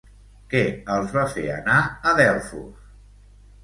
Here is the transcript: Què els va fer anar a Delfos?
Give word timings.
Què 0.53 0.61
els 0.95 1.13
va 1.19 1.27
fer 1.35 1.45
anar 1.59 1.79
a 2.13 2.19
Delfos? 2.25 2.93